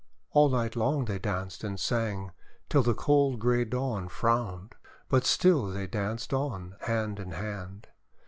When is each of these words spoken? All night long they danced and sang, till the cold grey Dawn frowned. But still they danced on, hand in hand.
All 0.31 0.49
night 0.49 0.75
long 0.75 1.05
they 1.05 1.19
danced 1.19 1.63
and 1.63 1.79
sang, 1.79 2.31
till 2.69 2.81
the 2.81 2.95
cold 2.95 3.37
grey 3.37 3.65
Dawn 3.65 4.07
frowned. 4.09 4.73
But 5.09 5.25
still 5.27 5.67
they 5.67 5.85
danced 5.85 6.33
on, 6.33 6.73
hand 6.79 7.19
in 7.19 7.33
hand. 7.33 7.85